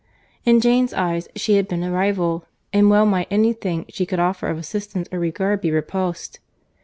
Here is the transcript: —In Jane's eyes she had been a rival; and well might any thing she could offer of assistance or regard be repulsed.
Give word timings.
—In 0.45 0.59
Jane's 0.61 0.93
eyes 0.93 1.27
she 1.35 1.57
had 1.57 1.67
been 1.67 1.83
a 1.83 1.91
rival; 1.91 2.45
and 2.73 2.89
well 2.89 3.05
might 3.05 3.27
any 3.29 3.53
thing 3.53 3.85
she 3.87 4.07
could 4.07 4.17
offer 4.19 4.47
of 4.47 4.57
assistance 4.57 5.07
or 5.11 5.19
regard 5.19 5.61
be 5.61 5.69
repulsed. 5.69 6.39